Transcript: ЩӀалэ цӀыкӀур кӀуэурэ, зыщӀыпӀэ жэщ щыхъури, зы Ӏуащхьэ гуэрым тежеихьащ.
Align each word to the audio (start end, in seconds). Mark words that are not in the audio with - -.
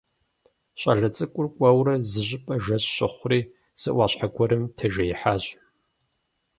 ЩӀалэ 0.79 1.09
цӀыкӀур 1.15 1.47
кӀуэурэ, 1.55 1.95
зыщӀыпӀэ 2.11 2.55
жэщ 2.63 2.83
щыхъури, 2.95 3.41
зы 3.81 3.89
Ӏуащхьэ 3.95 4.27
гуэрым 4.35 4.63
тежеихьащ. 4.77 5.43